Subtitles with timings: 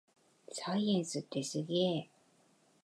[0.51, 2.07] サイエンスってすげぇ